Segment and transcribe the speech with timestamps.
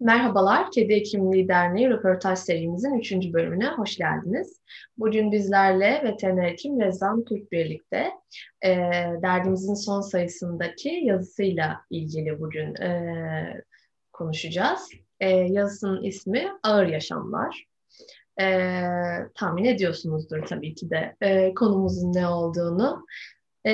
[0.00, 3.12] Merhabalar, Kedi Hekimliği Derneği röportaj serimizin 3.
[3.12, 4.60] bölümüne hoş geldiniz.
[4.98, 8.10] Bugün bizlerle veteriner hekim Rezan Türk birlikte
[8.64, 8.76] e,
[9.22, 13.62] dergimizin son sayısındaki yazısıyla ilgili bugün e,
[14.12, 14.90] konuşacağız.
[15.20, 17.66] E, yazısının ismi Ağır Yaşamlar.
[18.40, 18.46] E,
[19.34, 23.06] tahmin ediyorsunuzdur tabii ki de e, konumuzun ne olduğunu.
[23.66, 23.72] E,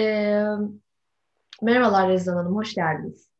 [1.62, 3.31] merhabalar Rezan Hanım, hoş geldiniz.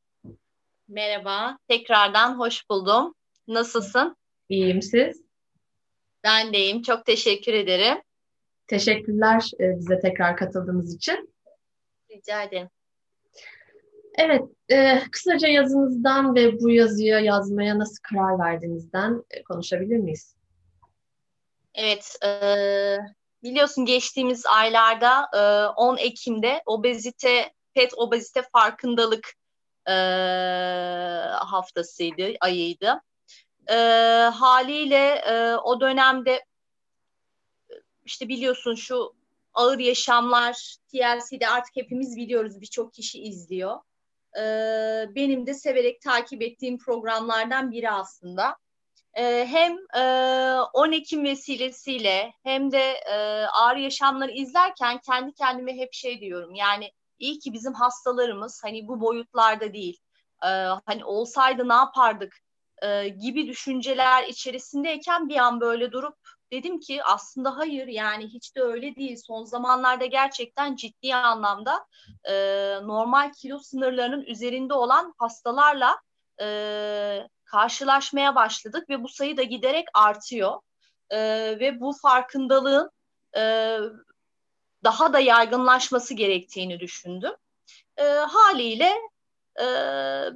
[0.92, 3.14] Merhaba, tekrardan hoş buldum.
[3.48, 4.16] Nasılsın?
[4.48, 5.22] İyiyim siz?
[6.24, 8.02] Ben de iyiyim, çok teşekkür ederim.
[8.66, 11.34] Teşekkürler e, bize tekrar katıldığınız için.
[12.10, 12.68] Rica ederim.
[14.18, 20.36] Evet, e, kısaca yazınızdan ve bu yazıya yazmaya nasıl karar verdiğinizden e, konuşabilir miyiz?
[21.74, 22.28] Evet, e,
[23.42, 29.41] biliyorsun geçtiğimiz aylarda e, 10 Ekim'de obezite, PET obezite farkındalık
[29.88, 29.92] e,
[31.34, 33.02] haftasıydı, ayıydı.
[33.70, 33.74] E,
[34.34, 36.44] haliyle e, o dönemde
[38.04, 39.14] işte biliyorsun şu
[39.54, 43.78] ağır yaşamlar TLC'de artık hepimiz biliyoruz birçok kişi izliyor.
[44.38, 44.42] E,
[45.14, 48.56] benim de severek takip ettiğim programlardan biri aslında.
[49.14, 50.02] E, hem e,
[50.72, 56.92] 10 Ekim vesilesiyle hem de e, ağır yaşamları izlerken kendi kendime hep şey diyorum yani
[57.22, 59.98] İyi ki bizim hastalarımız hani bu boyutlarda değil.
[60.44, 60.48] E,
[60.86, 62.36] hani olsaydı ne yapardık
[62.82, 66.16] e, gibi düşünceler içerisindeyken bir an böyle durup
[66.52, 69.16] dedim ki aslında hayır yani hiç de öyle değil.
[69.26, 71.86] Son zamanlarda gerçekten ciddi anlamda
[72.24, 72.34] e,
[72.82, 75.96] normal kilo sınırlarının üzerinde olan hastalarla
[76.40, 80.60] e, karşılaşmaya başladık ve bu sayı da giderek artıyor.
[81.10, 81.18] E,
[81.60, 82.90] ve bu farkındalığın
[83.36, 83.78] e,
[84.84, 87.32] daha da yaygınlaşması gerektiğini düşündüm.
[87.96, 88.92] E, haliyle
[89.60, 89.64] e,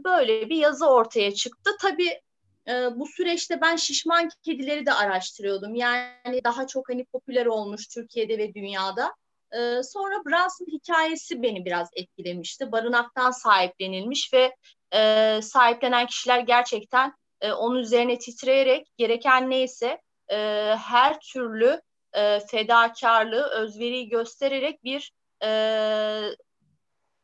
[0.05, 1.71] böyle bir yazı ortaya çıktı.
[1.81, 2.21] Tabii
[2.69, 5.75] e, bu süreçte ben şişman kedileri de araştırıyordum.
[5.75, 9.15] Yani daha çok hani popüler olmuş Türkiye'de ve dünyada.
[9.53, 12.73] E, sonra Brunson hikayesi beni biraz etkilemişti.
[12.73, 14.57] Barınaktan sahiplenilmiş ve
[14.95, 20.01] e, sahiplenen kişiler gerçekten e, onun üzerine titreyerek gereken neyse
[20.31, 20.37] e,
[20.79, 21.81] her türlü
[22.17, 25.13] e, fedakarlığı, özveriyi göstererek bir
[25.43, 25.51] e,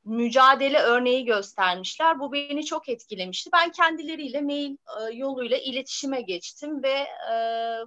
[0.04, 2.19] mücadele örneği göstermişler.
[2.19, 3.50] Bu beni çok etkilemişti.
[3.52, 7.36] Ben kendileriyle mail e, yoluyla iletişime geçtim ve e,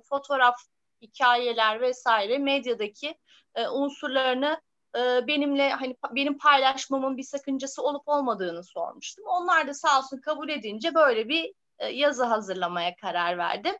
[0.09, 0.55] fotoğraf,
[1.01, 3.15] hikayeler vesaire medyadaki
[3.55, 4.61] e, unsurlarını
[4.97, 9.25] e, benimle hani benim paylaşmamın bir sakıncası olup olmadığını sormuştum.
[9.27, 13.75] Onlar da sağ olsun kabul edince böyle bir e, yazı hazırlamaya karar verdim.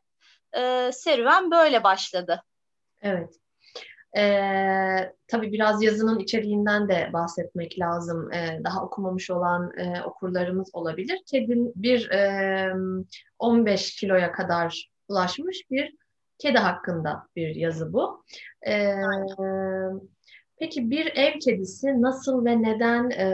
[0.52, 2.42] E, serüven böyle başladı.
[3.02, 3.40] Evet.
[4.16, 8.32] Ee, tabii biraz yazının içeriğinden de bahsetmek lazım.
[8.32, 11.22] Ee, daha okumamış olan e, okurlarımız olabilir.
[11.26, 12.74] Kedin bir e,
[13.38, 15.94] 15 kiloya kadar ulaşmış bir
[16.38, 18.24] kedi hakkında bir yazı bu.
[18.66, 18.94] Ee,
[20.58, 23.28] peki bir ev kedisi nasıl ve neden e,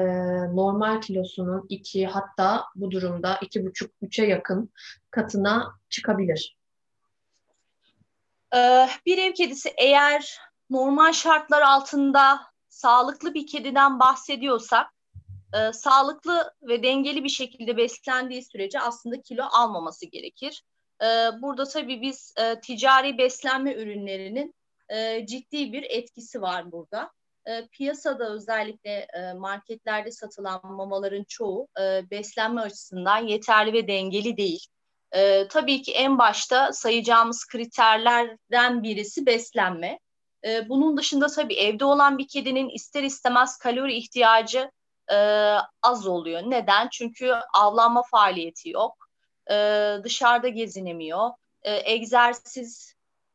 [0.57, 4.71] normal kilosunun iki hatta bu durumda iki buçuk üçe yakın
[5.11, 6.62] katına çıkabilir?
[8.55, 10.39] Ee, bir ev kedisi eğer
[10.71, 14.87] normal şartlar altında sağlıklı bir kediden bahsediyorsak
[15.55, 20.63] e, sağlıklı ve dengeli bir şekilde beslendiği sürece aslında kilo almaması gerekir.
[21.03, 21.07] E,
[21.43, 24.55] burada tabii biz e, ticari beslenme ürünlerinin
[24.89, 27.11] e, ciddi bir etkisi var burada.
[27.47, 34.67] E, piyasada özellikle e, marketlerde satılan mamaların çoğu e, beslenme açısından yeterli ve dengeli değil.
[35.15, 39.99] E, tabii ki en başta sayacağımız kriterlerden birisi beslenme.
[40.45, 44.71] E, bunun dışında tabii evde olan bir kedinin ister istemez kalori ihtiyacı
[45.13, 45.17] e,
[45.83, 46.43] az oluyor.
[46.43, 46.89] Neden?
[46.93, 49.09] Çünkü avlanma faaliyeti yok.
[49.51, 49.55] E,
[50.05, 51.31] dışarıda gezinemiyor.
[51.63, 52.95] E, egzersiz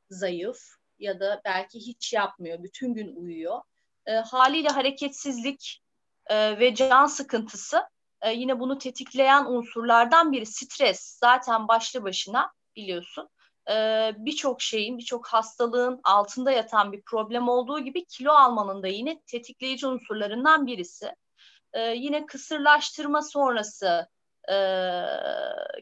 [0.09, 0.59] zayıf
[0.99, 2.63] ya da belki hiç yapmıyor.
[2.63, 3.61] Bütün gün uyuyor.
[4.05, 5.81] E, haliyle hareketsizlik
[6.27, 7.83] e, ve can sıkıntısı
[8.21, 11.17] e, yine bunu tetikleyen unsurlardan biri stres.
[11.19, 13.29] Zaten başlı başına biliyorsun
[13.69, 19.21] e, birçok şeyin, birçok hastalığın altında yatan bir problem olduğu gibi kilo almanın da yine
[19.21, 21.15] tetikleyici unsurlarından birisi.
[21.73, 24.07] E, yine kısırlaştırma sonrası
[24.49, 24.55] e,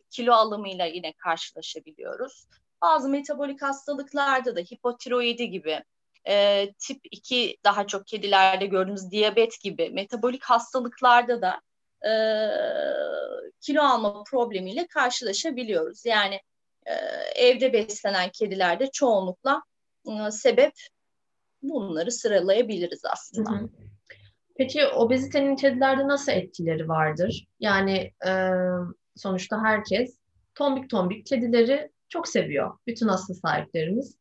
[0.09, 2.47] kilo alımıyla yine karşılaşabiliyoruz.
[2.81, 5.83] Bazı metabolik hastalıklarda da hipotiroidi gibi,
[6.27, 11.61] e, tip 2 daha çok kedilerde gördüğümüz diyabet gibi metabolik hastalıklarda da
[12.05, 12.13] e,
[13.61, 16.05] kilo alma problemiyle karşılaşabiliyoruz.
[16.05, 16.39] Yani
[16.85, 16.93] e,
[17.35, 19.61] evde beslenen kedilerde çoğunlukla
[20.07, 20.73] e, sebep
[21.61, 23.51] bunları sıralayabiliriz aslında.
[23.51, 23.69] Hı hı.
[24.57, 27.47] Peki obezitenin kedilerde nasıl etkileri vardır?
[27.59, 28.31] Yani e,
[29.15, 30.17] sonuçta herkes
[30.55, 32.77] tombik tombik kedileri çok seviyor.
[32.87, 34.17] Bütün hasta sahiplerimiz.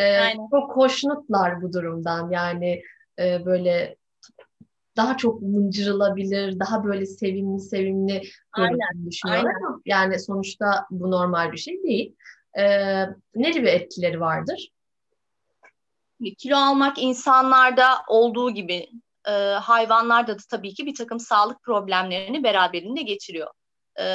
[0.00, 2.30] Ee, çok hoşnutlar bu durumdan.
[2.30, 2.82] Yani
[3.18, 3.96] e, böyle
[4.98, 8.22] daha çok mıncırılabilir, daha böyle sevimli sevimli
[8.56, 12.16] görüntüsünü düşünüyorlar ama yani sonuçta bu normal bir şey değil.
[12.58, 13.04] Ee,
[13.34, 14.68] ne gibi etkileri vardır?
[16.38, 18.88] Kilo almak insanlarda olduğu gibi
[19.28, 23.50] e, hayvanlarda da tabii ki bir takım sağlık problemlerini beraberinde getiriyor.
[24.00, 24.06] E,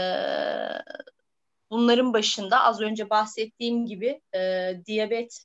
[1.71, 5.43] bunların başında az önce bahsettiğim gibi e, diyabet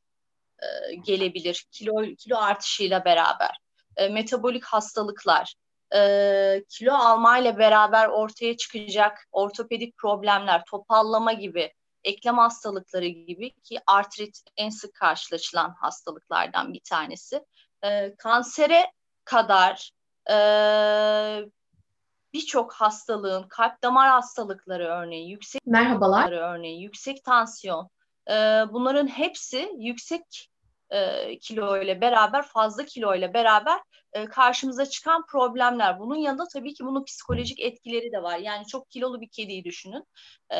[0.62, 3.58] e, gelebilir, kilo kilo artışıyla beraber,
[3.98, 5.54] e, metabolik hastalıklar,
[5.94, 11.72] e, kilo almayla beraber ortaya çıkacak ortopedik problemler, topallama gibi,
[12.04, 17.44] eklem hastalıkları gibi ki artrit en sık karşılaşılan hastalıklardan bir tanesi.
[17.84, 18.92] E, kansere
[19.24, 19.90] kadar
[20.30, 20.36] e,
[22.32, 27.90] birçok hastalığın, kalp damar hastalıkları örneği, yüksek merhabalar örneği, yüksek tansiyon,
[28.30, 28.34] e,
[28.72, 30.48] bunların hepsi yüksek
[30.90, 33.81] e, kilo ile beraber, fazla kilo ile beraber
[34.12, 36.00] e, karşımıza çıkan problemler.
[36.00, 38.38] Bunun yanında tabii ki bunun psikolojik etkileri de var.
[38.38, 40.05] Yani çok kilolu bir kediyi düşünün.
[40.55, 40.58] E,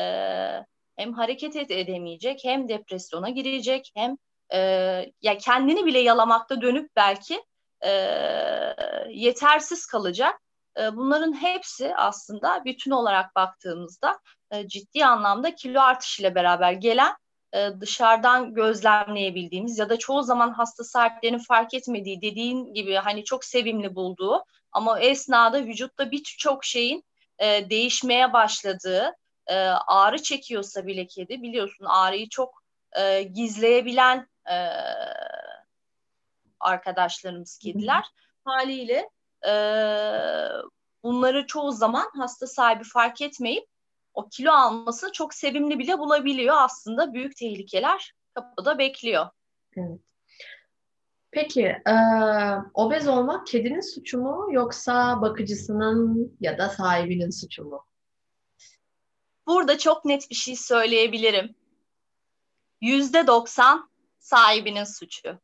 [0.97, 4.17] hem hareket edemeyecek, hem depresyona girecek, hem
[4.53, 4.59] e,
[5.21, 7.43] ya kendini bile yalamakta dönüp belki
[7.85, 7.89] e,
[9.09, 10.39] yetersiz kalacak.
[10.79, 14.19] E, bunların hepsi aslında bütün olarak baktığımızda
[14.51, 17.15] e, ciddi anlamda kilo artışıyla beraber gelen
[17.53, 23.45] e, dışarıdan gözlemleyebildiğimiz ya da çoğu zaman hasta sahiplerinin fark etmediği dediğin gibi hani çok
[23.45, 27.03] sevimli bulduğu ama esnada vücutta birçok şeyin
[27.39, 29.15] e, değişmeye başladığı
[29.47, 32.63] e, ağrı çekiyorsa bile kedi biliyorsun ağrıyı çok
[32.99, 34.57] e, gizleyebilen e,
[36.59, 38.05] arkadaşlarımız kediler.
[38.45, 39.09] Haliyle
[39.47, 39.53] e,
[41.03, 43.67] bunları çoğu zaman hasta sahibi fark etmeyip
[44.19, 46.55] o kilo almasını çok sevimli bile bulabiliyor.
[46.57, 49.27] Aslında büyük tehlikeler kapıda bekliyor.
[49.77, 49.99] Evet.
[51.31, 51.93] Peki, e,
[52.73, 57.85] obez olmak kedinin suçu mu yoksa bakıcısının ya da sahibinin suçu mu?
[59.47, 61.55] Burada çok net bir şey söyleyebilirim.
[62.81, 63.89] Yüzde doksan
[64.19, 65.39] sahibinin suçu.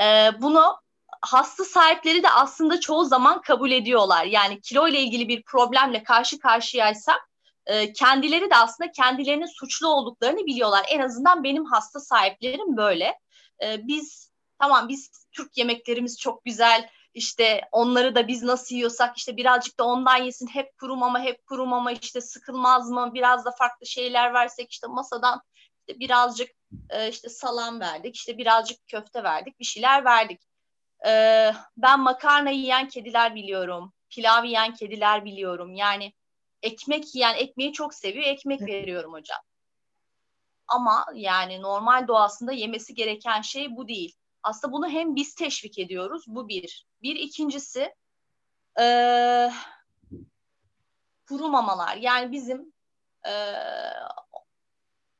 [0.00, 0.80] E, bunu
[1.20, 4.24] hasta sahipleri de aslında çoğu zaman kabul ediyorlar.
[4.24, 7.29] Yani kilo ile ilgili bir problemle karşı karşıyaysak
[7.70, 10.86] e, kendileri de aslında kendilerinin suçlu olduklarını biliyorlar.
[10.88, 13.18] En azından benim hasta sahiplerim böyle.
[13.62, 16.88] E, biz tamam biz Türk yemeklerimiz çok güzel.
[17.14, 20.46] İşte onları da biz nasıl yiyorsak işte birazcık da ondan yesin.
[20.46, 23.10] Hep kuru mama, hep kuru mama işte sıkılmaz mı?
[23.14, 25.42] Biraz da farklı şeyler versek işte masadan
[25.88, 26.50] işte birazcık
[26.90, 30.40] e, işte salam verdik, işte birazcık köfte verdik, bir şeyler verdik.
[31.06, 35.74] E, ben makarna yiyen kediler biliyorum, pilav yiyen kediler biliyorum.
[35.74, 36.12] Yani
[36.62, 38.24] ekmek yiyen ekmeği çok seviyor.
[38.24, 39.38] Ekmek veriyorum hocam.
[40.68, 44.16] Ama yani normal doğasında yemesi gereken şey bu değil.
[44.42, 46.24] Aslında bunu hem biz teşvik ediyoruz.
[46.26, 46.86] Bu bir.
[47.02, 47.94] Bir ikincisi
[48.80, 49.50] ee,
[51.28, 51.96] kuru mamalar.
[51.96, 52.72] Yani bizim
[53.26, 53.32] e,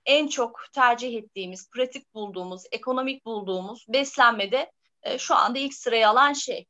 [0.04, 4.72] en çok tercih ettiğimiz, pratik bulduğumuz, ekonomik bulduğumuz beslenmede
[5.02, 6.66] e, şu anda ilk sıraya alan şey.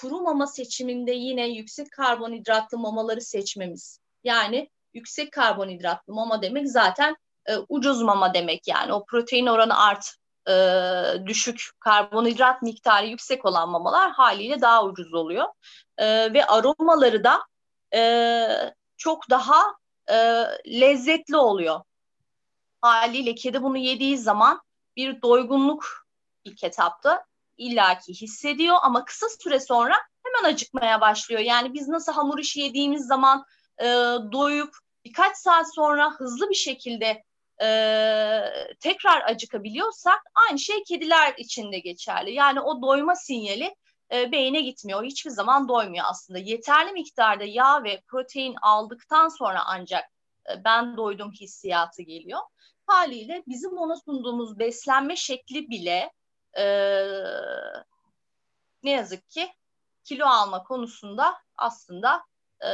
[0.00, 4.00] Kuru mama seçiminde yine yüksek karbonhidratlı mamaları seçmemiz.
[4.26, 8.92] Yani yüksek karbonhidratlı mama demek zaten e, ucuz mama demek yani.
[8.92, 10.14] O protein oranı art
[10.48, 10.54] e,
[11.26, 15.46] düşük, karbonhidrat miktarı yüksek olan mamalar haliyle daha ucuz oluyor.
[15.98, 17.42] E, ve aromaları da
[17.94, 19.62] e, çok daha
[20.10, 20.14] e,
[20.80, 21.80] lezzetli oluyor.
[22.80, 24.60] Haliyle kedi bunu yediği zaman
[24.96, 26.06] bir doygunluk
[26.44, 27.24] ilk etapta
[27.56, 31.40] illaki hissediyor ama kısa süre sonra hemen acıkmaya başlıyor.
[31.40, 33.44] Yani biz nasıl hamur işi yediğimiz zaman
[33.80, 33.84] e,
[34.32, 37.22] doyup birkaç saat sonra hızlı bir şekilde
[37.62, 37.68] e,
[38.80, 42.32] tekrar acıkabiliyorsak aynı şey kediler için de geçerli.
[42.32, 43.74] Yani o doyma sinyali
[44.12, 45.04] e, beyine gitmiyor.
[45.04, 46.38] Hiçbir zaman doymuyor aslında.
[46.38, 50.04] Yeterli miktarda yağ ve protein aldıktan sonra ancak
[50.50, 52.40] e, ben doydum hissiyatı geliyor.
[52.86, 56.12] Haliyle bizim ona sunduğumuz beslenme şekli bile
[56.58, 56.64] e,
[58.82, 59.48] ne yazık ki
[60.04, 62.24] kilo alma konusunda aslında
[62.64, 62.70] e,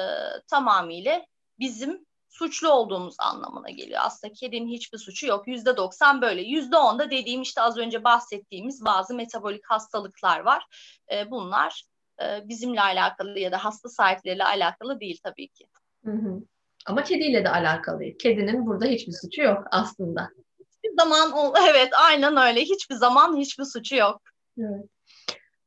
[0.51, 1.27] tamamıyla
[1.59, 4.01] bizim suçlu olduğumuz anlamına geliyor.
[4.05, 5.49] Aslında kedinin hiçbir suçu yok.
[5.49, 6.43] Yüzde doksan böyle.
[6.43, 10.67] Yüzde on da dediğim işte az önce bahsettiğimiz bazı metabolik hastalıklar var.
[11.12, 11.85] E, bunlar
[12.23, 15.67] e, bizimle alakalı ya da hasta sahipleriyle alakalı değil tabii ki.
[16.05, 16.43] Hı hı.
[16.87, 18.03] Ama kediyle de alakalı.
[18.19, 20.29] Kedinin burada hiçbir suçu yok aslında.
[20.59, 22.61] Hiçbir zaman evet aynen öyle.
[22.61, 24.21] Hiçbir zaman hiçbir suçu yok.
[24.59, 24.85] Evet.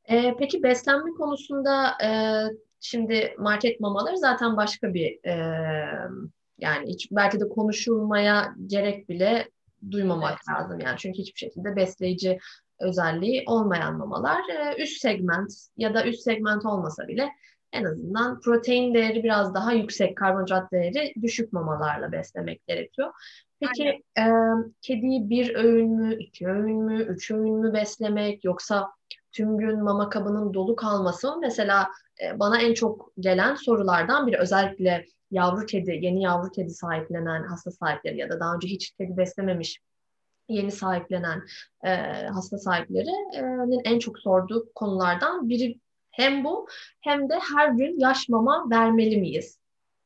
[0.08, 2.08] Ee, peki beslenme konusunda e,
[2.80, 5.34] Şimdi market mamaları zaten başka bir e,
[6.58, 9.48] Yani hiç belki de konuşulmaya gerek bile
[9.90, 10.58] duymamak evet.
[10.58, 12.38] lazım yani çünkü hiçbir şekilde besleyici
[12.80, 17.30] özelliği olmayan mamalar e, üst segment ya da üst segment olmasa bile
[17.72, 23.12] en azından protein değeri biraz daha yüksek, karbonhidrat değeri düşük mamalarla beslemek gerekiyor.
[23.60, 24.24] Peki e,
[24.82, 28.90] kediyi bir öğün mü, iki öğün mü, üç öğün mü beslemek yoksa
[29.36, 31.38] tüm gün mama kabının dolu kalması mı?
[31.40, 31.88] Mesela
[32.22, 37.70] e, bana en çok gelen sorulardan biri özellikle yavru kedi, yeni yavru kedi sahiplenen hasta
[37.70, 39.80] sahipleri ya da daha önce hiç kedi beslememiş
[40.48, 41.42] yeni sahiplenen
[41.84, 41.90] e,
[42.26, 46.66] hasta sahiplerinin en çok sorduğu konulardan biri hem bu
[47.00, 49.58] hem de her gün yaş mama vermeli miyiz?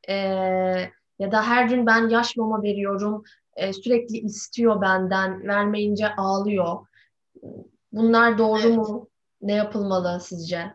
[0.09, 0.15] E,
[1.19, 3.23] ya da her gün ben yaş mama veriyorum,
[3.55, 6.87] e, sürekli istiyor benden, vermeyince ağlıyor.
[7.91, 8.77] Bunlar doğru evet.
[8.77, 9.10] mu?
[9.41, 10.73] Ne yapılmalı sizce?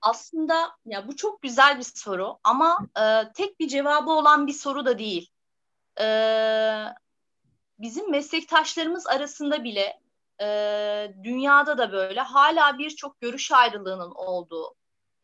[0.00, 4.84] Aslında ya bu çok güzel bir soru ama e, tek bir cevabı olan bir soru
[4.84, 5.30] da değil.
[6.00, 6.06] E,
[7.78, 10.00] bizim meslektaşlarımız arasında bile
[10.40, 14.74] e, dünyada da böyle hala birçok görüş ayrılığının olduğu,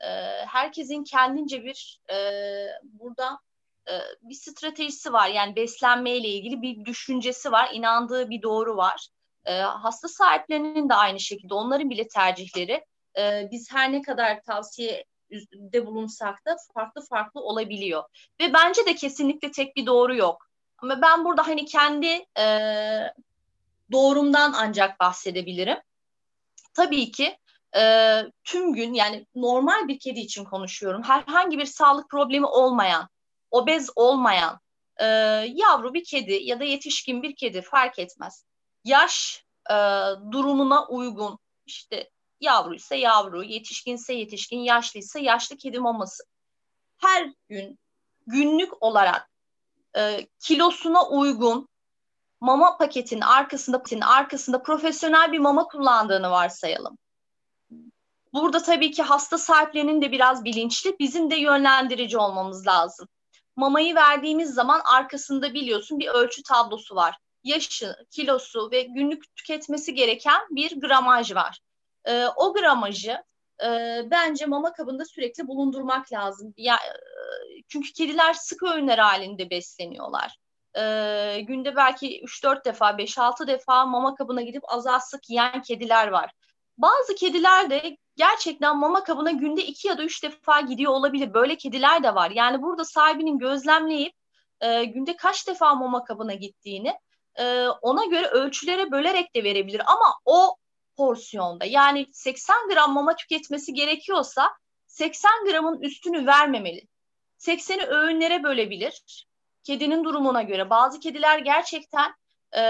[0.00, 0.08] e,
[0.46, 2.16] herkesin kendince bir e,
[2.82, 3.38] burada
[3.88, 5.28] e, bir stratejisi var.
[5.28, 9.08] Yani beslenmeyle ilgili bir düşüncesi var, inandığı bir doğru var.
[9.46, 12.84] E, hasta sahiplerinin de aynı şekilde onların bile tercihleri
[13.18, 15.04] e, biz her ne kadar tavsiye
[15.52, 18.04] de bulunsak da farklı farklı olabiliyor.
[18.40, 20.46] Ve bence de kesinlikle tek bir doğru yok.
[20.78, 22.46] Ama ben burada hani kendi e,
[23.92, 25.78] doğrumdan ancak bahsedebilirim.
[26.74, 27.38] Tabii ki
[27.76, 31.02] e, tüm gün yani normal bir kedi için konuşuyorum.
[31.02, 33.08] Herhangi bir sağlık problemi olmayan,
[33.50, 34.60] obez olmayan
[34.96, 35.04] e,
[35.54, 38.44] yavru bir kedi ya da yetişkin bir kedi fark etmez.
[38.86, 39.74] Yaş e,
[40.32, 46.24] durumuna uygun işte yavru ise yavru, yetişkinse yetişkin, yaşlıysa yaşlı kedi maması.
[46.96, 47.78] Her gün
[48.26, 49.30] günlük olarak
[49.96, 51.68] e, kilosuna uygun
[52.40, 56.98] mama paketinin arkasında paketinin arkasında profesyonel bir mama kullandığını varsayalım.
[58.32, 63.08] Burada tabii ki hasta sahiplerinin de biraz bilinçli, bizim de yönlendirici olmamız lazım.
[63.56, 67.18] Mamayı verdiğimiz zaman arkasında biliyorsun bir ölçü tablosu var.
[67.46, 71.60] Yaşı, kilosu ve günlük tüketmesi gereken bir gramaj var.
[72.04, 73.24] Ee, o gramajı
[73.64, 76.54] e, bence mama kabında sürekli bulundurmak lazım.
[76.56, 76.92] Ya, e,
[77.68, 80.36] çünkü kediler sık öğünler halinde besleniyorlar
[80.76, 86.08] e, günde belki 3-4 defa, 5-6 defa mama kabına gidip az az sık yiyen kediler
[86.08, 86.32] var.
[86.78, 91.34] Bazı kediler de gerçekten mama kabına günde 2 ya da 3 defa gidiyor olabilir.
[91.34, 92.30] Böyle kediler de var.
[92.30, 94.12] Yani burada sahibinin gözlemleyip
[94.60, 96.94] e, günde kaç defa mama kabına gittiğini
[97.38, 99.82] e, ona göre ölçülere bölerek de verebilir.
[99.86, 100.56] Ama o
[100.96, 104.50] porsiyonda yani 80 gram mama tüketmesi gerekiyorsa
[104.86, 106.88] 80 gramın üstünü vermemeli.
[107.38, 109.26] 80'i öğünlere bölebilir
[109.66, 110.70] kedinin durumuna göre.
[110.70, 112.14] Bazı kediler gerçekten
[112.56, 112.62] e,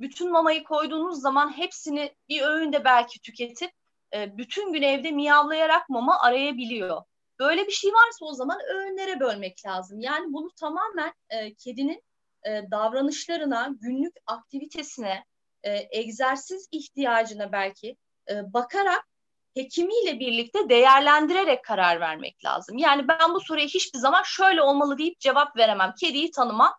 [0.00, 3.70] bütün mamayı koyduğunuz zaman hepsini bir öğünde belki tüketip
[4.14, 7.02] e, bütün gün evde miyavlayarak mama arayabiliyor.
[7.38, 10.00] Böyle bir şey varsa o zaman öğünlere bölmek lazım.
[10.00, 12.02] Yani bunu tamamen e, kedinin
[12.44, 15.24] e, davranışlarına, günlük aktivitesine,
[15.62, 17.96] e, egzersiz ihtiyacına belki
[18.30, 19.04] e, bakarak
[19.54, 22.78] hekimiyle birlikte değerlendirerek karar vermek lazım.
[22.78, 25.94] Yani ben bu soruya hiçbir zaman şöyle olmalı deyip cevap veremem.
[26.00, 26.74] Kediyi tanımam,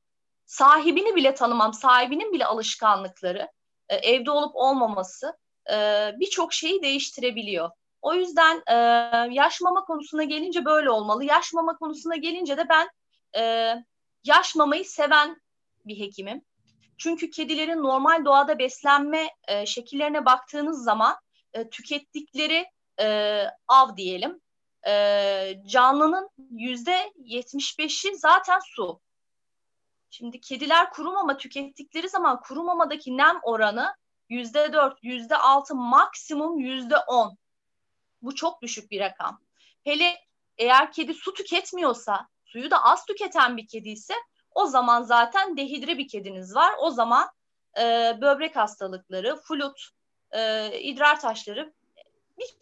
[0.46, 3.52] sahibini bile tanımam, sahibinin bile alışkanlıkları,
[3.90, 5.38] e, evde olup olmaması
[5.72, 7.70] e, birçok şeyi değiştirebiliyor.
[8.02, 8.74] O yüzden e,
[9.34, 11.24] yaş mama konusuna gelince böyle olmalı.
[11.24, 12.90] Yaş mama konusuna gelince de ben
[13.38, 13.74] e,
[14.24, 15.42] yaş mamayı seven
[15.88, 16.42] bir hekimim.
[16.98, 21.16] Çünkü kedilerin normal doğada beslenme e, şekillerine baktığınız zaman
[21.54, 22.66] e, tükettikleri
[23.00, 24.42] e, av diyelim
[24.88, 29.02] e, canlının yüzde yetmiş beşi zaten su.
[30.10, 33.96] Şimdi kediler kuru mama tükettikleri zaman kuru mamadaki nem oranı
[34.30, 37.38] yüzde dört, yüzde altı, maksimum yüzde on.
[38.22, 39.42] Bu çok düşük bir rakam.
[39.84, 40.16] Hele
[40.58, 44.14] eğer kedi su tüketmiyorsa, suyu da az tüketen bir kedi ise
[44.56, 46.76] o zaman zaten dehidre bir kediniz var.
[46.80, 47.30] O zaman
[47.78, 47.82] e,
[48.22, 49.90] böbrek hastalıkları, flut,
[50.32, 51.74] e, idrar taşları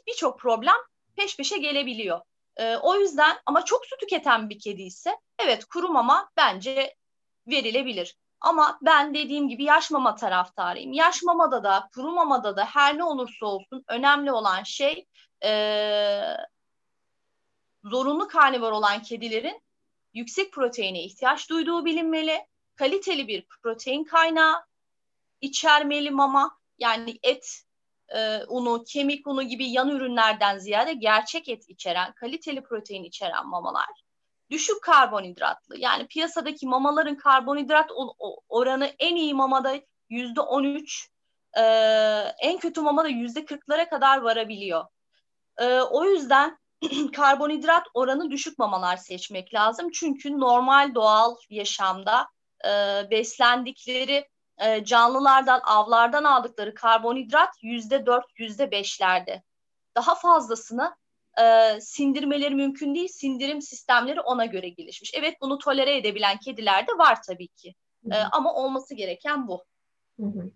[0.07, 0.75] birçok bir problem
[1.15, 2.21] peş peşe gelebiliyor.
[2.57, 6.95] E, o yüzden ama çok su tüketen bir kedi ise evet kuru mama bence
[7.47, 8.15] verilebilir.
[8.41, 10.93] Ama ben dediğim gibi yaş mama taraftarıyım.
[10.93, 15.07] Yaş mamada da kuru mamada da her ne olursa olsun önemli olan şey
[15.43, 15.51] e,
[17.83, 19.61] zorunlu karnivor olan kedilerin
[20.13, 22.47] yüksek proteine ihtiyaç duyduğu bilinmeli.
[22.75, 24.65] Kaliteli bir protein kaynağı
[25.41, 27.63] içermeli mama yani et
[28.09, 34.03] e, unu, kemik unu gibi yan ürünlerden ziyade gerçek et içeren, kaliteli protein içeren mamalar
[34.49, 37.91] düşük karbonhidratlı yani piyasadaki mamaların karbonhidrat
[38.49, 41.09] oranı en iyi mamada yüzde on üç
[42.39, 44.85] en kötü mamada yüzde kırklara kadar varabiliyor.
[45.57, 46.57] E, o yüzden
[47.15, 49.89] karbonhidrat oranı düşük mamalar seçmek lazım.
[49.93, 52.27] Çünkü normal doğal yaşamda
[52.65, 52.69] e,
[53.11, 59.43] beslendikleri e, canlılardan, avlardan aldıkları karbonhidrat yüzde dört, yüzde beşlerde.
[59.95, 60.95] Daha fazlasını
[61.41, 63.07] e, sindirmeleri mümkün değil.
[63.07, 65.11] Sindirim sistemleri ona göre gelişmiş.
[65.15, 67.75] Evet bunu tolere edebilen kediler de var tabii ki.
[68.11, 69.63] E, ama olması gereken bu.
[70.19, 70.51] Hı hı.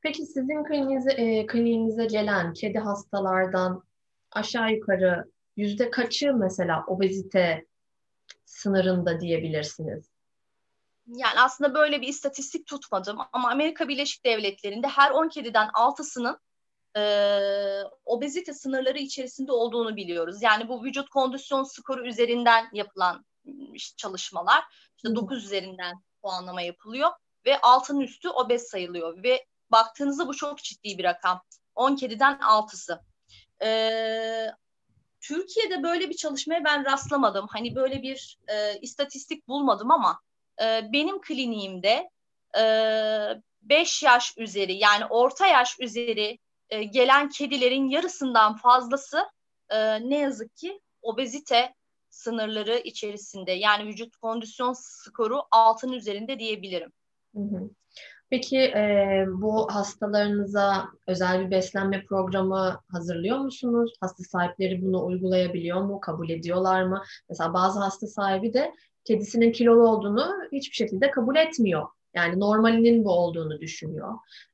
[0.00, 3.82] Peki sizin kliniğinize, e, kliniğinize gelen kedi hastalardan
[4.32, 5.24] aşağı yukarı
[5.62, 7.66] yüzde kaçı mesela obezite
[8.44, 10.10] sınırında diyebilirsiniz?
[11.06, 16.38] Yani aslında böyle bir istatistik tutmadım ama Amerika Birleşik Devletleri'nde her 10 kediden 6'sının
[16.96, 17.02] e,
[18.04, 20.42] obezite sınırları içerisinde olduğunu biliyoruz.
[20.42, 23.24] Yani bu vücut kondisyon skoru üzerinden yapılan
[23.74, 24.64] işte çalışmalar.
[24.96, 27.10] İşte 9 üzerinden puanlama yapılıyor
[27.46, 31.42] ve altının üstü obez sayılıyor ve baktığınızda bu çok ciddi bir rakam.
[31.74, 33.00] 10 kediden 6'sı.
[33.62, 34.46] Ee,
[35.22, 37.46] Türkiye'de böyle bir çalışmaya ben rastlamadım.
[37.50, 40.20] Hani böyle bir e, istatistik bulmadım ama
[40.62, 42.10] e, benim kliniğimde
[42.58, 42.62] e,
[44.02, 46.38] yaş üzeri yani orta yaş üzeri
[46.70, 49.28] e, gelen kedilerin yarısından fazlası
[49.70, 51.74] e, ne yazık ki obezite
[52.10, 56.92] sınırları içerisinde yani vücut kondisyon skoru altın üzerinde diyebilirim.
[57.34, 57.70] Hı hı.
[58.32, 63.92] Peki e, bu hastalarınıza özel bir beslenme programı hazırlıyor musunuz?
[64.00, 66.00] Hasta sahipleri bunu uygulayabiliyor mu?
[66.00, 67.02] Kabul ediyorlar mı?
[67.28, 68.72] Mesela bazı hasta sahibi de
[69.04, 71.86] kedisinin kilolu olduğunu hiçbir şekilde kabul etmiyor.
[72.14, 74.12] Yani normalinin bu olduğunu düşünüyor.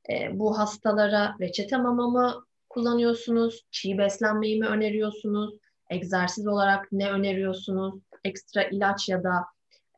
[0.09, 3.65] E, bu hastalara reçete mama mı kullanıyorsunuz?
[3.71, 5.53] Çiğ beslenmeyi mi öneriyorsunuz?
[5.89, 7.95] Egzersiz olarak ne öneriyorsunuz?
[8.23, 9.45] Ekstra ilaç ya da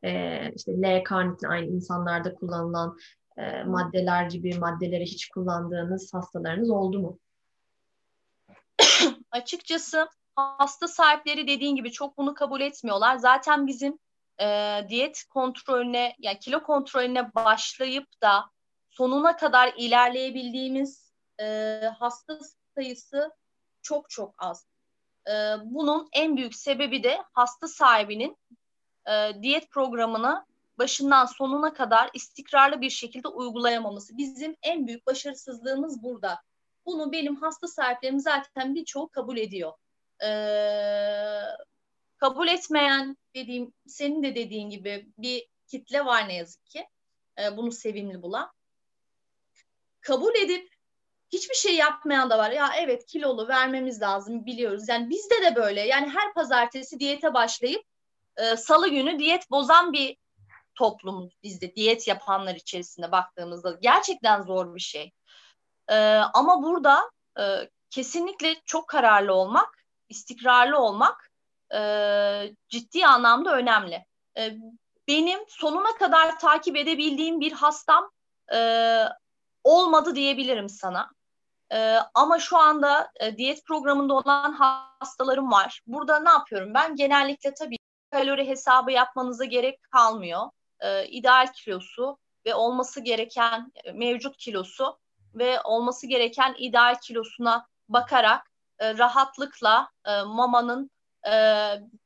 [0.04, 2.96] e, işte L-karnitin aynı insanlarda kullanılan
[3.36, 7.18] e, maddeler gibi maddeleri hiç kullandığınız hastalarınız oldu mu?
[9.30, 13.16] Açıkçası hasta sahipleri dediğin gibi çok bunu kabul etmiyorlar.
[13.16, 13.98] Zaten bizim
[14.40, 18.44] e, diyet kontrolüne, yani kilo kontrolüne başlayıp da
[18.90, 22.38] sonuna kadar ilerleyebildiğimiz e, hasta
[22.74, 23.30] sayısı
[23.82, 24.66] çok çok az.
[25.28, 25.32] E,
[25.64, 28.36] bunun en büyük sebebi de hasta sahibinin
[29.08, 30.46] e, diyet programını
[30.78, 34.16] başından sonuna kadar istikrarlı bir şekilde uygulayamaması.
[34.16, 36.42] Bizim en büyük başarısızlığımız burada.
[36.86, 39.72] Bunu benim hasta sahiplerim zaten birçoğu kabul ediyor.
[40.24, 41.40] Ee,
[42.16, 46.86] kabul etmeyen dediğim, senin de dediğin gibi bir kitle var ne yazık ki.
[47.38, 48.50] Ee, bunu sevimli bulan.
[50.00, 50.68] Kabul edip
[51.32, 52.50] hiçbir şey yapmayan da var.
[52.50, 54.88] Ya evet kilolu vermemiz lazım biliyoruz.
[54.88, 55.80] Yani bizde de böyle.
[55.80, 57.82] Yani her pazartesi diyete başlayıp
[58.36, 60.16] e, salı günü diyet bozan bir
[60.74, 65.12] toplumuz bizde diyet yapanlar içerisinde baktığımızda gerçekten zor bir şey.
[65.88, 71.30] E, ama burada e, kesinlikle çok kararlı olmak, istikrarlı olmak
[71.74, 71.80] e,
[72.68, 74.06] ciddi anlamda önemli.
[74.38, 74.56] E,
[75.08, 78.10] benim sonuna kadar takip edebildiğim bir hastam
[78.54, 78.58] e,
[79.64, 81.10] olmadı diyebilirim sana.
[81.72, 85.82] E, ama şu anda e, diyet programında olan hastalarım var.
[85.86, 86.96] Burada ne yapıyorum ben?
[86.96, 87.76] Genellikle tabii
[88.10, 90.50] kalori hesabı yapmanıza gerek kalmıyor
[90.82, 94.98] e, ideal kilosu ve olması gereken mevcut kilosu
[95.34, 100.90] ve olması gereken ideal kilosuna bakarak e, rahatlıkla e, mamanın
[101.26, 101.32] e,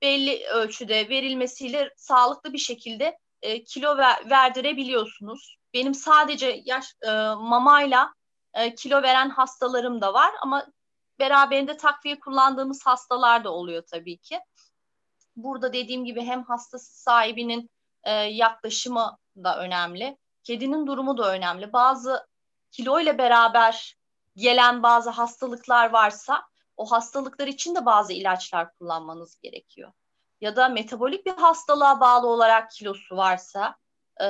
[0.03, 5.57] belli ölçüde verilmesiyle sağlıklı bir şekilde e, kilo ver, verdirebiliyorsunuz.
[5.75, 8.15] Benim sadece yaş e, mamayla
[8.55, 10.67] e, kilo veren hastalarım da var ama
[11.19, 14.41] beraberinde takviye kullandığımız hastalar da oluyor tabii ki.
[15.37, 17.71] Burada dediğim gibi hem hasta sahibinin
[18.07, 20.19] e, yaklaşımı da önemli.
[20.43, 21.73] Kedinin durumu da önemli.
[21.73, 22.27] Bazı
[22.71, 23.97] kilo ile beraber
[24.37, 26.43] gelen bazı hastalıklar varsa
[26.77, 29.93] o hastalıklar için de bazı ilaçlar kullanmanız gerekiyor.
[30.41, 33.77] Ya da metabolik bir hastalığa bağlı olarak kilosu varsa
[34.21, 34.27] e,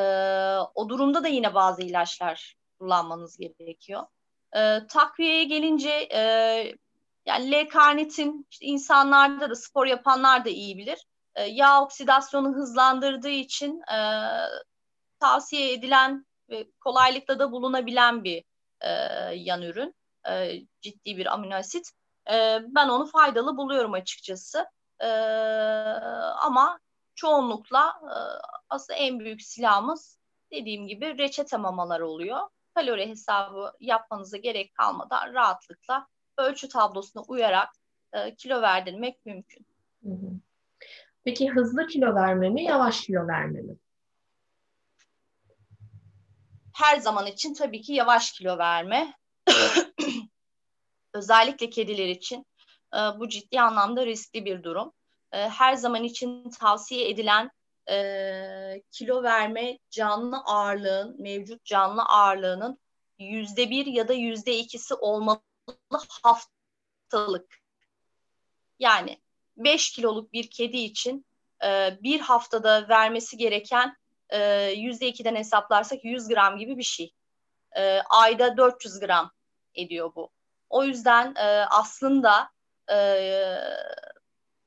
[0.75, 4.03] o durumda da yine bazı ilaçlar kullanmanız gerekiyor.
[4.57, 6.21] E, takviyeye gelince e,
[7.27, 11.07] yani L-karnitin işte insanlarda da spor yapanlar da iyi bilir.
[11.37, 13.99] E, yağ oksidasyonu hızlandırdığı için e,
[15.21, 18.45] tavsiye edilen ve kolaylıkla da bulunabilen bir
[18.81, 18.91] e,
[19.35, 19.95] yan ürün.
[20.29, 21.91] E, ciddi bir amino asit.
[22.31, 24.67] E, ben onu faydalı buluyorum açıkçası.
[25.01, 25.09] E,
[26.41, 26.81] ama
[27.15, 28.17] çoğunlukla e,
[28.69, 30.19] aslında en büyük silahımız
[30.53, 32.41] dediğim gibi reçete mamalar oluyor.
[32.75, 36.07] Kalori hesabı yapmanıza gerek kalmadan rahatlıkla
[36.39, 37.69] ölçü tablosuna uyarak
[38.13, 39.67] e, kilo verdirmek mümkün.
[40.03, 40.46] Hı hı.
[41.27, 43.77] Peki hızlı kilo verme mi, yavaş kilo verme mi?
[46.75, 49.15] Her zaman için tabii ki yavaş kilo verme.
[51.15, 52.47] Özellikle kediler için
[52.95, 54.93] e, bu ciddi anlamda riskli bir durum.
[55.33, 57.51] E, her zaman için tavsiye edilen
[57.91, 62.79] e, kilo verme canlı ağırlığın, mevcut canlı ağırlığının
[63.19, 65.41] yüzde bir ya da yüzde ikisi olmalı
[66.23, 67.61] haftalık.
[68.79, 69.26] Yani
[69.57, 71.27] 5 kiloluk bir kedi için
[71.65, 73.97] e, bir haftada vermesi gereken
[74.77, 77.13] yüzde ikiden hesaplarsak 100 gram gibi bir şey.
[77.77, 79.31] E, ayda 400 gram
[79.75, 80.31] ediyor bu.
[80.71, 82.51] O yüzden e, aslında
[82.91, 82.97] e,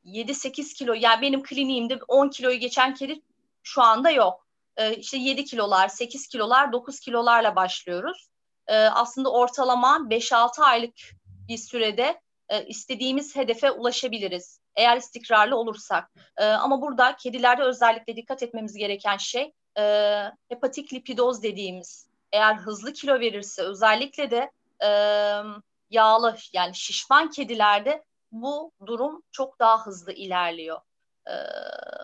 [0.05, 3.21] 7-8 kilo yani benim kliniğimde 10 kiloyu geçen kedi
[3.63, 4.47] şu anda yok.
[4.77, 8.29] E, işte 7 kilolar, 8 kilolar, 9 kilolarla başlıyoruz.
[8.67, 10.93] E, aslında ortalama 5-6 aylık
[11.47, 14.58] bir sürede e, istediğimiz hedefe ulaşabiliriz.
[14.79, 16.11] Eğer istikrarlı olursak.
[16.37, 19.83] E, ama burada kedilerde özellikle dikkat etmemiz gereken şey e,
[20.49, 22.07] hepatik lipidoz dediğimiz.
[22.31, 24.51] Eğer hızlı kilo verirse özellikle de
[24.83, 24.89] e,
[25.89, 30.81] yağlı yani şişman kedilerde bu durum çok daha hızlı ilerliyor.
[31.27, 31.33] E,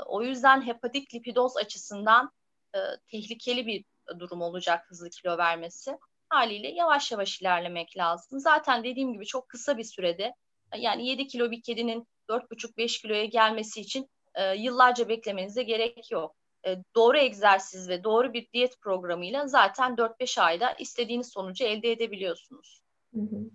[0.05, 2.31] o yüzden hepatik lipidoz açısından
[2.75, 2.79] e,
[3.11, 3.85] tehlikeli bir
[4.19, 5.97] durum olacak hızlı kilo vermesi.
[6.29, 8.39] Haliyle yavaş yavaş ilerlemek lazım.
[8.39, 10.35] Zaten dediğim gibi çok kısa bir sürede
[10.77, 16.35] yani 7 kilo bir kedinin 4,5-5 kiloya gelmesi için e, yıllarca beklemenize gerek yok.
[16.67, 22.81] E, doğru egzersiz ve doğru bir diyet programıyla zaten 4-5 ayda istediğiniz sonucu elde edebiliyorsunuz.
[23.13, 23.49] Hı hı.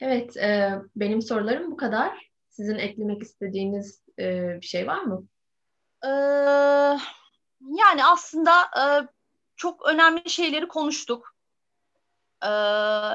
[0.00, 2.30] Evet, e, benim sorularım bu kadar.
[2.50, 5.26] Sizin eklemek istediğiniz e, bir şey var mı?
[6.04, 6.08] Ee,
[7.60, 8.84] yani aslında e,
[9.56, 11.33] çok önemli şeyleri konuştuk.
[12.44, 12.50] Ee,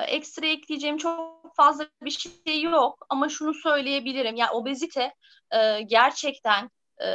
[0.07, 4.35] ekstra ekleyeceğim çok fazla bir şey yok ama şunu söyleyebilirim.
[4.35, 5.13] Yani obezite
[5.51, 6.69] e, gerçekten
[7.01, 7.07] e,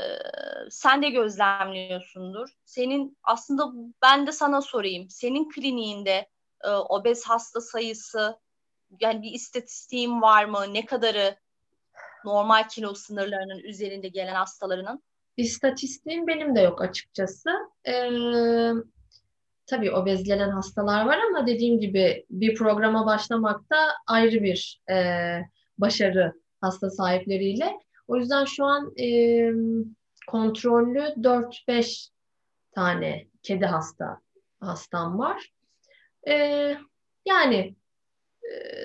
[0.71, 2.49] sen de gözlemliyorsundur.
[2.65, 3.73] Senin aslında
[4.03, 5.11] ben de sana sorayım.
[5.11, 6.29] Senin kliniğinde
[6.65, 8.39] e, obez hasta sayısı
[9.01, 10.75] yani bir istatistiğin var mı?
[10.75, 11.37] Ne kadarı
[12.25, 15.03] normal kilo sınırlarının üzerinde gelen hastalarının?
[15.37, 17.51] İstatistiğim benim de yok açıkçası.
[17.85, 18.11] Ee,
[19.67, 24.97] tabii obezlenen hastalar var ama dediğim gibi bir programa başlamakta ayrı bir e,
[25.79, 27.73] başarı hasta sahipleriyle.
[28.09, 29.07] O yüzden şu an e,
[30.27, 32.11] kontrollü 4-5
[32.75, 34.19] tane kedi hasta
[34.61, 35.53] hastam var.
[36.29, 36.35] E,
[37.27, 37.75] yani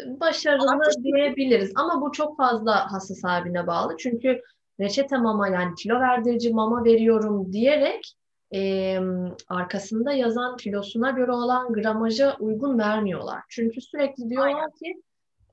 [0.05, 1.71] başarılı diyebiliriz.
[1.75, 3.97] Ama bu çok fazla hasta sahibine bağlı.
[3.97, 4.41] Çünkü
[4.79, 8.15] reçete mama yani kilo verdirici mama veriyorum diyerek
[8.53, 8.99] e,
[9.47, 13.43] arkasında yazan kilosuna göre olan gramaja uygun vermiyorlar.
[13.49, 14.71] Çünkü sürekli diyorlar Aynen.
[14.71, 15.01] ki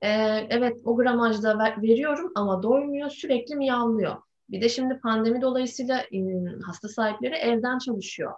[0.02, 0.08] e,
[0.50, 4.16] evet o gramajda ver, veriyorum ama doymuyor sürekli miyavlıyor.
[4.50, 6.18] Bir de şimdi pandemi dolayısıyla e,
[6.66, 8.32] hasta sahipleri evden çalışıyor.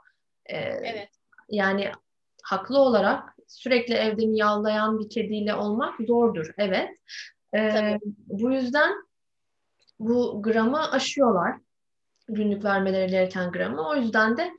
[0.46, 1.08] E, evet.
[1.50, 1.90] Yani
[2.42, 6.54] haklı olarak sürekli evde miyavlayan bir kediyle olmak zordur.
[6.58, 6.96] Evet.
[7.54, 8.92] Ee, bu yüzden
[10.00, 11.56] bu gramı aşıyorlar.
[12.28, 13.88] Günlük vermeleri gereken gramı.
[13.88, 14.50] O yüzden de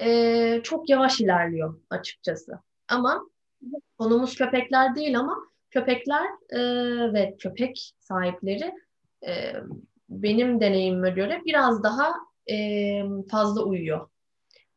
[0.00, 2.52] e, çok yavaş ilerliyor açıkçası.
[2.88, 3.26] Ama
[3.98, 5.36] konumuz köpekler değil ama
[5.70, 6.60] köpekler e,
[7.12, 8.74] ve köpek sahipleri
[9.26, 9.52] e,
[10.08, 12.14] benim deneyimime göre biraz daha
[12.50, 12.56] e,
[13.30, 14.08] fazla uyuyor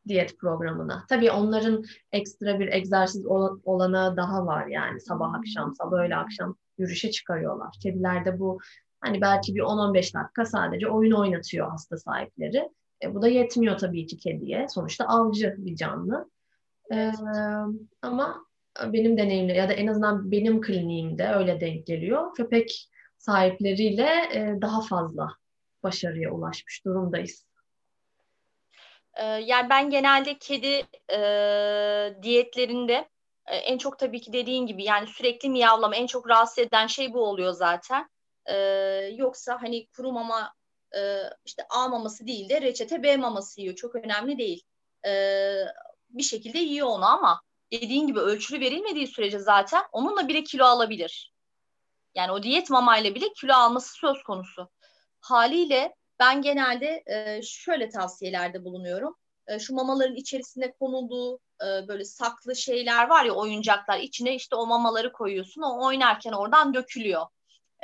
[0.08, 1.04] diyet programına.
[1.08, 3.26] Tabii onların ekstra bir egzersiz
[3.64, 7.76] olana daha var yani sabah akşam, sabah öğle akşam yürüyüşe çıkarıyorlar.
[7.82, 8.58] Kedilerde bu
[9.04, 12.68] hani belki bir 10-15 dakika sadece oyun oynatıyor hasta sahipleri.
[13.02, 14.68] E, bu da yetmiyor tabii ki kediye.
[14.68, 16.30] Sonuçta avcı bir canlı.
[16.92, 17.12] E,
[18.02, 18.44] ama
[18.86, 22.34] benim deneyimle ya da en azından benim kliniğimde öyle denk geliyor.
[22.34, 22.88] Köpek
[23.18, 25.28] sahipleriyle e, daha fazla
[25.82, 27.46] başarıya ulaşmış durumdayız.
[29.14, 31.18] E, yani ben genelde kedi e,
[32.22, 33.08] diyetlerinde
[33.46, 37.12] e, en çok tabii ki dediğin gibi yani sürekli miyavlama en çok rahatsız eden şey
[37.12, 38.08] bu oluyor zaten.
[38.46, 38.54] E,
[39.16, 40.54] yoksa hani kuru mama
[40.96, 43.74] e, işte A maması değil de reçete B maması yiyor.
[43.74, 44.62] Çok önemli değil.
[45.06, 45.10] E,
[46.10, 47.40] bir şekilde yiyor onu ama
[47.72, 51.34] dediğin gibi ölçülü verilmediği sürece zaten onunla bile kilo alabilir.
[52.14, 54.70] Yani o diyet mamayla bile kilo alması söz konusu.
[55.20, 59.16] Haliyle ben genelde e, şöyle tavsiyelerde bulunuyorum.
[59.46, 64.66] E, şu mamaların içerisinde konulduğu e, böyle saklı şeyler var ya oyuncaklar içine işte o
[64.66, 67.26] mamaları koyuyorsun o oynarken oradan dökülüyor.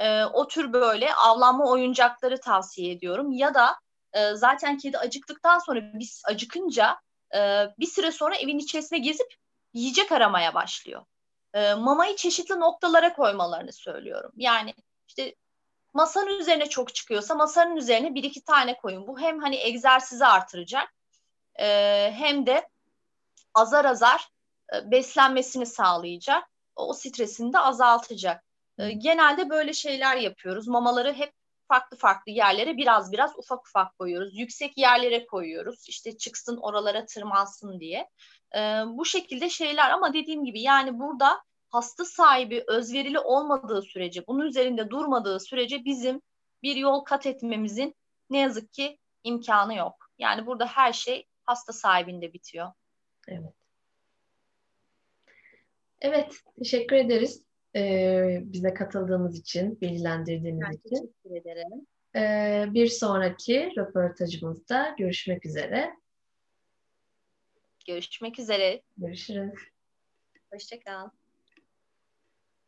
[0.01, 3.33] E, o tür böyle avlanma oyuncakları tavsiye ediyorum.
[3.33, 3.81] Ya da
[4.13, 7.01] e, zaten kedi acıktıktan sonra biz acıkınca
[7.35, 7.39] e,
[7.79, 9.35] bir süre sonra evin içerisine gezip
[9.75, 11.05] yiyecek aramaya başlıyor.
[11.55, 14.33] E, mamayı çeşitli noktalara koymalarını söylüyorum.
[14.37, 14.75] Yani
[15.09, 15.35] işte
[15.95, 19.07] masanın üzerine çok çıkıyorsa masanın üzerine bir iki tane koyun.
[19.07, 20.95] Bu hem hani egzersizi artıracak
[21.61, 21.67] e,
[22.15, 22.69] hem de
[23.55, 24.29] azar azar
[24.75, 26.45] e, beslenmesini sağlayacak.
[26.77, 28.45] O stresini de azaltacak.
[28.81, 30.69] E, genelde böyle şeyler yapıyoruz.
[30.69, 31.33] Mamaları hep
[31.69, 34.38] farklı farklı yerlere biraz biraz ufak ufak koyuyoruz.
[34.38, 35.88] Yüksek yerlere koyuyoruz.
[35.88, 38.09] İşte çıksın oralara tırmansın diye.
[38.57, 44.47] E, bu şekilde şeyler ama dediğim gibi yani burada hasta sahibi özverili olmadığı sürece, bunun
[44.47, 46.23] üzerinde durmadığı sürece bizim
[46.62, 47.95] bir yol kat etmemizin
[48.31, 49.95] ne yazık ki imkanı yok.
[50.19, 52.73] Yani burada her şey hasta sahibinde bitiyor.
[53.29, 53.55] Evet.
[56.01, 61.12] Evet, teşekkür ederiz ee, bize katıldığınız için, bilgilendirdiğiniz ben için.
[61.24, 61.87] Teşekkür ederim.
[62.16, 65.94] Ee, bir sonraki röportajımızda görüşmek üzere.
[67.87, 68.83] Görüşmek üzere.
[68.96, 69.54] Görüşürüz.
[70.52, 71.11] Hoşçakal.